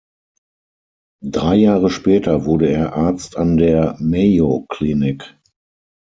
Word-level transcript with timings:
Drei 1.23 1.57
Jahre 1.57 1.91
später 1.91 2.45
wurde 2.45 2.67
er 2.71 2.93
Arzt 2.95 3.37
an 3.37 3.57
der 3.57 3.97
Mayo 3.99 4.65
Clinic. 4.67 5.37